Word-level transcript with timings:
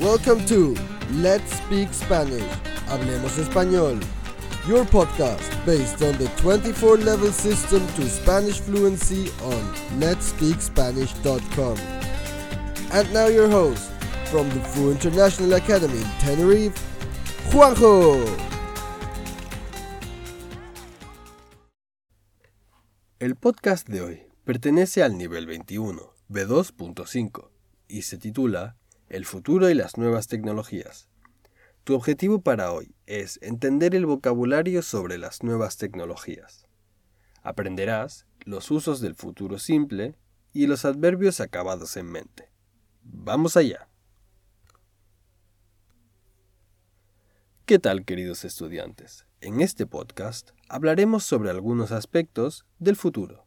Welcome 0.00 0.46
to 0.46 0.74
Let's 1.12 1.56
Speak 1.56 1.92
Spanish. 1.92 2.50
Hablemos 2.88 3.36
Español. 3.38 4.00
Your 4.66 4.86
podcast 4.86 5.44
based 5.66 6.00
on 6.00 6.16
the 6.16 6.26
24 6.38 6.96
level 6.96 7.30
system 7.30 7.86
to 7.96 8.08
Spanish 8.08 8.60
fluency 8.60 9.30
on 9.44 9.60
letspeakspanish.com. 10.00 11.76
And 12.92 13.12
now 13.12 13.26
your 13.26 13.50
host 13.50 13.90
from 14.30 14.48
the 14.48 14.60
Fu 14.60 14.90
International 14.90 15.52
Academy 15.52 15.98
in 15.98 16.10
Tenerife, 16.18 16.80
Juanjo. 17.50 18.24
El 23.18 23.36
podcast 23.36 23.86
de 23.86 24.00
hoy 24.00 24.22
pertenece 24.44 25.02
al 25.02 25.18
nivel 25.18 25.44
21, 25.44 26.14
B2.5, 26.30 27.50
y 27.86 28.00
se 28.00 28.16
titula 28.16 28.78
El 29.10 29.24
futuro 29.24 29.68
y 29.68 29.74
las 29.74 29.98
nuevas 29.98 30.28
tecnologías. 30.28 31.08
Tu 31.82 31.96
objetivo 31.96 32.42
para 32.42 32.70
hoy 32.70 32.94
es 33.06 33.40
entender 33.42 33.96
el 33.96 34.06
vocabulario 34.06 34.82
sobre 34.82 35.18
las 35.18 35.42
nuevas 35.42 35.78
tecnologías. 35.78 36.68
Aprenderás 37.42 38.26
los 38.44 38.70
usos 38.70 39.00
del 39.00 39.16
futuro 39.16 39.58
simple 39.58 40.14
y 40.52 40.68
los 40.68 40.84
adverbios 40.84 41.40
acabados 41.40 41.96
en 41.96 42.06
mente. 42.06 42.52
Vamos 43.02 43.56
allá. 43.56 43.88
¿Qué 47.66 47.80
tal 47.80 48.04
queridos 48.04 48.44
estudiantes? 48.44 49.26
En 49.40 49.60
este 49.60 49.86
podcast 49.86 50.50
hablaremos 50.68 51.24
sobre 51.24 51.50
algunos 51.50 51.90
aspectos 51.90 52.64
del 52.78 52.94
futuro. 52.94 53.44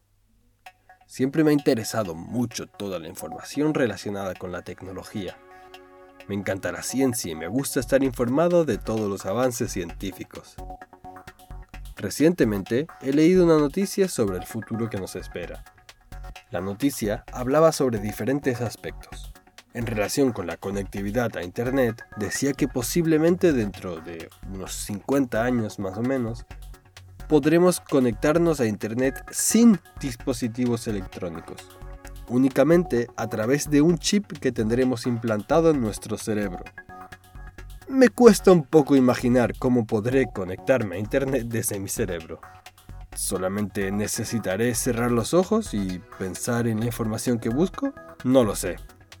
Siempre 1.06 1.42
me 1.42 1.52
ha 1.52 1.54
interesado 1.54 2.14
mucho 2.14 2.66
toda 2.66 2.98
la 2.98 3.08
información 3.08 3.72
relacionada 3.72 4.34
con 4.34 4.52
la 4.52 4.60
tecnología. 4.60 5.38
Me 6.28 6.34
encanta 6.34 6.72
la 6.72 6.82
ciencia 6.82 7.32
y 7.32 7.34
me 7.34 7.48
gusta 7.48 7.80
estar 7.80 8.02
informado 8.02 8.64
de 8.64 8.78
todos 8.78 9.10
los 9.10 9.26
avances 9.26 9.72
científicos. 9.72 10.56
Recientemente 11.96 12.86
he 13.02 13.12
leído 13.12 13.44
una 13.44 13.58
noticia 13.58 14.08
sobre 14.08 14.38
el 14.38 14.44
futuro 14.44 14.88
que 14.88 14.98
nos 14.98 15.16
espera. 15.16 15.64
La 16.50 16.60
noticia 16.60 17.24
hablaba 17.32 17.72
sobre 17.72 17.98
diferentes 17.98 18.60
aspectos. 18.60 19.32
En 19.74 19.86
relación 19.86 20.32
con 20.32 20.46
la 20.46 20.56
conectividad 20.56 21.36
a 21.36 21.42
Internet, 21.42 22.02
decía 22.16 22.52
que 22.52 22.68
posiblemente 22.68 23.52
dentro 23.52 24.00
de 24.00 24.30
unos 24.52 24.72
50 24.72 25.42
años 25.42 25.78
más 25.78 25.98
o 25.98 26.02
menos, 26.02 26.46
podremos 27.28 27.80
conectarnos 27.80 28.60
a 28.60 28.66
Internet 28.66 29.24
sin 29.30 29.80
dispositivos 30.00 30.86
electrónicos, 30.86 31.68
únicamente 32.28 33.08
a 33.16 33.28
través 33.28 33.70
de 33.70 33.82
un 33.82 33.98
chip 33.98 34.32
que 34.38 34.52
tendremos 34.52 35.06
implantado 35.06 35.70
en 35.70 35.80
nuestro 35.80 36.16
cerebro. 36.18 36.64
Me 37.88 38.08
cuesta 38.08 38.50
un 38.50 38.64
poco 38.64 38.96
imaginar 38.96 39.56
cómo 39.58 39.86
podré 39.86 40.26
conectarme 40.32 40.96
a 40.96 40.98
Internet 40.98 41.46
desde 41.48 41.78
mi 41.78 41.88
cerebro. 41.88 42.40
¿Solamente 43.14 43.92
necesitaré 43.92 44.74
cerrar 44.74 45.12
los 45.12 45.34
ojos 45.34 45.74
y 45.74 46.00
pensar 46.18 46.66
en 46.66 46.80
la 46.80 46.86
información 46.86 47.38
que 47.38 47.50
busco? 47.50 47.92
No 48.24 48.42
lo 48.42 48.56
sé. 48.56 48.76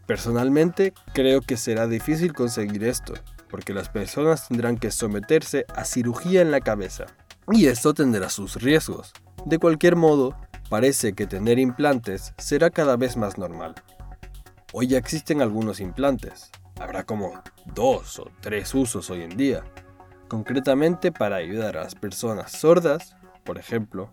Personalmente, 0.06 0.92
creo 1.12 1.40
que 1.40 1.56
será 1.56 1.86
difícil 1.86 2.32
conseguir 2.32 2.84
esto, 2.84 3.14
porque 3.48 3.72
las 3.72 3.88
personas 3.88 4.48
tendrán 4.48 4.76
que 4.76 4.90
someterse 4.90 5.64
a 5.74 5.84
cirugía 5.84 6.42
en 6.42 6.50
la 6.50 6.60
cabeza. 6.60 7.06
Y 7.52 7.66
esto 7.66 7.94
tendrá 7.94 8.28
sus 8.30 8.56
riesgos. 8.56 9.12
De 9.46 9.58
cualquier 9.58 9.96
modo, 9.96 10.36
parece 10.68 11.12
que 11.14 11.26
tener 11.26 11.58
implantes 11.58 12.34
será 12.38 12.70
cada 12.70 12.96
vez 12.96 13.16
más 13.16 13.38
normal. 13.38 13.74
Hoy 14.72 14.88
ya 14.88 14.98
existen 14.98 15.40
algunos 15.40 15.80
implantes. 15.80 16.50
Habrá 16.80 17.04
como 17.04 17.42
dos 17.74 18.18
o 18.18 18.30
tres 18.40 18.74
usos 18.74 19.08
hoy 19.10 19.22
en 19.22 19.36
día. 19.36 19.62
Concretamente 20.28 21.12
para 21.12 21.36
ayudar 21.36 21.76
a 21.76 21.84
las 21.84 21.94
personas 21.94 22.52
sordas, 22.52 23.14
por 23.44 23.58
ejemplo, 23.58 24.10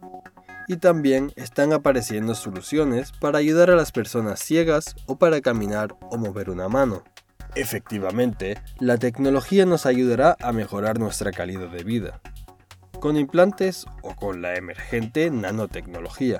y 0.67 0.77
también 0.77 1.33
están 1.35 1.73
apareciendo 1.73 2.35
soluciones 2.35 3.11
para 3.11 3.39
ayudar 3.39 3.71
a 3.71 3.75
las 3.75 3.91
personas 3.91 4.39
ciegas 4.39 4.95
o 5.07 5.17
para 5.17 5.41
caminar 5.41 5.95
o 6.11 6.17
mover 6.17 6.49
una 6.49 6.69
mano. 6.69 7.03
Efectivamente, 7.55 8.57
la 8.79 8.97
tecnología 8.97 9.65
nos 9.65 9.85
ayudará 9.85 10.37
a 10.39 10.53
mejorar 10.53 10.99
nuestra 10.99 11.31
calidad 11.31 11.67
de 11.69 11.83
vida, 11.83 12.21
con 13.01 13.17
implantes 13.17 13.85
o 14.01 14.15
con 14.15 14.41
la 14.41 14.55
emergente 14.55 15.29
nanotecnología. 15.29 16.39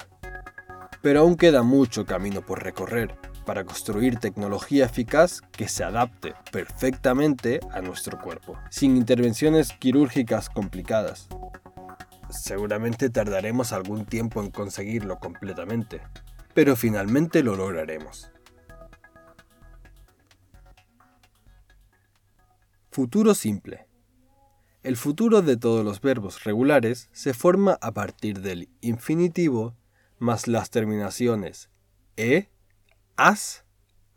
Pero 1.01 1.19
aún 1.19 1.35
queda 1.35 1.61
mucho 1.61 2.05
camino 2.05 2.41
por 2.45 2.63
recorrer 2.63 3.17
para 3.45 3.66
construir 3.66 4.17
tecnología 4.19 4.85
eficaz 4.85 5.41
que 5.51 5.67
se 5.67 5.83
adapte 5.83 6.35
perfectamente 6.53 7.59
a 7.73 7.81
nuestro 7.81 8.17
cuerpo, 8.17 8.57
sin 8.69 8.95
intervenciones 8.95 9.73
quirúrgicas 9.73 10.49
complicadas 10.49 11.27
seguramente 12.31 13.09
tardaremos 13.09 13.73
algún 13.73 14.05
tiempo 14.05 14.41
en 14.41 14.51
conseguirlo 14.51 15.19
completamente, 15.19 16.01
pero 16.53 16.75
finalmente 16.75 17.43
lo 17.43 17.55
lograremos. 17.55 18.31
Futuro 22.91 23.33
simple. 23.33 23.88
El 24.83 24.97
futuro 24.97 25.43
de 25.43 25.57
todos 25.57 25.85
los 25.85 26.01
verbos 26.01 26.43
regulares 26.43 27.09
se 27.11 27.35
forma 27.35 27.77
a 27.81 27.91
partir 27.91 28.41
del 28.41 28.67
infinitivo 28.81 29.75
más 30.17 30.47
las 30.47 30.71
terminaciones 30.71 31.69
e, 32.17 32.49
as, 33.15 33.63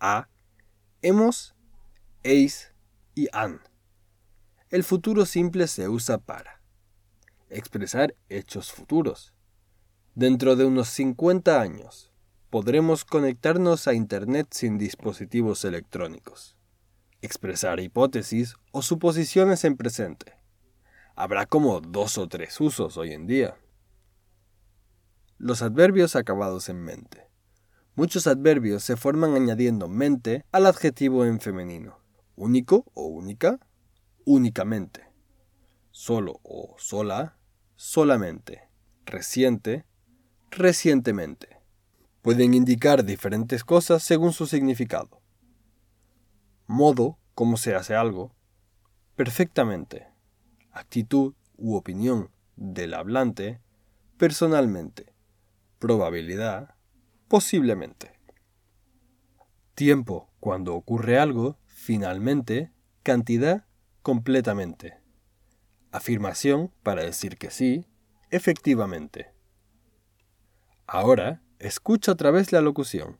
a, 0.00 0.28
hemos, 1.02 1.54
eis 2.22 2.72
y 3.14 3.28
an. 3.32 3.60
El 4.70 4.84
futuro 4.84 5.26
simple 5.26 5.66
se 5.68 5.86
usa 5.90 6.16
para 6.16 6.62
expresar 7.50 8.14
hechos 8.30 8.72
futuros. 8.72 9.34
Dentro 10.14 10.56
de 10.56 10.64
unos 10.64 10.88
50 10.88 11.60
años, 11.60 12.10
podremos 12.48 13.04
conectarnos 13.04 13.86
a 13.86 13.92
Internet 13.92 14.48
sin 14.50 14.78
dispositivos 14.78 15.66
electrónicos. 15.66 16.56
Expresar 17.20 17.80
hipótesis 17.80 18.54
o 18.72 18.80
suposiciones 18.80 19.64
en 19.64 19.76
presente. 19.76 20.33
Habrá 21.16 21.46
como 21.46 21.80
dos 21.80 22.18
o 22.18 22.26
tres 22.26 22.60
usos 22.60 22.96
hoy 22.96 23.12
en 23.12 23.26
día. 23.26 23.56
Los 25.38 25.62
adverbios 25.62 26.16
acabados 26.16 26.68
en 26.68 26.82
mente. 26.82 27.28
Muchos 27.94 28.26
adverbios 28.26 28.82
se 28.82 28.96
forman 28.96 29.34
añadiendo 29.34 29.86
mente 29.86 30.44
al 30.50 30.66
adjetivo 30.66 31.24
en 31.24 31.38
femenino. 31.38 32.00
Único 32.34 32.84
o 32.94 33.06
única, 33.06 33.60
únicamente. 34.24 35.08
Solo 35.92 36.40
o 36.42 36.74
sola, 36.78 37.38
solamente, 37.76 38.68
reciente, 39.04 39.86
recientemente. 40.50 41.60
Pueden 42.22 42.54
indicar 42.54 43.04
diferentes 43.04 43.62
cosas 43.62 44.02
según 44.02 44.32
su 44.32 44.46
significado. 44.46 45.20
Modo, 46.66 47.18
cómo 47.34 47.56
se 47.56 47.76
hace 47.76 47.94
algo, 47.94 48.34
perfectamente. 49.14 50.13
Actitud 50.74 51.34
u 51.56 51.76
opinión 51.76 52.32
del 52.56 52.94
hablante, 52.94 53.60
personalmente. 54.16 55.14
Probabilidad, 55.78 56.74
posiblemente. 57.28 58.18
Tiempo, 59.76 60.32
cuando 60.40 60.74
ocurre 60.74 61.20
algo, 61.20 61.58
finalmente. 61.66 62.72
Cantidad, 63.04 63.66
completamente. 64.02 64.98
Afirmación 65.92 66.72
para 66.82 67.04
decir 67.04 67.38
que 67.38 67.50
sí, 67.50 67.86
efectivamente. 68.30 69.32
Ahora, 70.88 71.40
escucha 71.60 72.10
otra 72.10 72.32
vez 72.32 72.50
la 72.50 72.60
locución. 72.60 73.18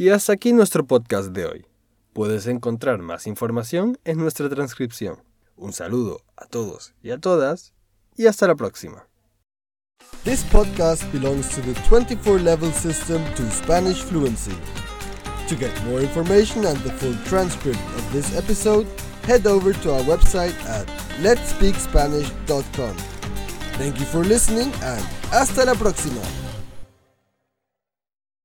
Y 0.00 0.10
hasta 0.10 0.32
aquí 0.32 0.52
nuestro 0.52 0.86
podcast 0.86 1.30
de 1.30 1.44
hoy. 1.44 1.66
Puedes 2.12 2.46
encontrar 2.46 3.00
más 3.00 3.26
información 3.26 3.98
en 4.04 4.18
nuestra 4.18 4.48
transcripción. 4.48 5.24
Un 5.56 5.72
saludo 5.72 6.20
a 6.36 6.46
todos 6.46 6.94
y 7.02 7.10
a 7.10 7.18
todas 7.18 7.74
y 8.16 8.26
hasta 8.26 8.46
la 8.46 8.54
próxima. 8.54 9.08
This 10.22 10.44
podcast 10.52 11.02
belongs 11.12 11.48
to 11.48 11.60
the 11.62 11.74
24 11.88 12.38
level 12.38 12.72
system 12.72 13.20
to 13.34 13.42
Spanish 13.50 14.00
fluency. 14.04 14.54
To 15.48 15.56
get 15.56 15.72
more 15.86 16.00
information 16.00 16.64
and 16.64 16.78
the 16.84 16.92
full 16.92 17.16
transcript 17.24 17.80
of 17.96 18.12
this 18.12 18.36
episode, 18.36 18.86
head 19.26 19.48
over 19.48 19.72
to 19.82 19.94
our 19.94 20.02
website 20.02 20.54
at 20.68 20.86
letspeakspanish.com. 21.20 22.96
Thank 23.78 23.98
you 23.98 24.06
for 24.06 24.22
listening 24.22 24.72
and 24.80 25.02
hasta 25.32 25.64
la 25.64 25.74
próxima. 25.74 26.22